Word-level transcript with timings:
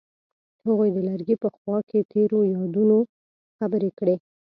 هغوی 0.65 0.89
د 0.93 0.97
لرګی 1.09 1.35
په 1.43 1.49
خوا 1.55 1.77
کې 1.89 2.07
تیرو 2.11 2.39
یادونو 2.55 2.97
خبرې 3.57 3.89
کړې. 3.99 4.15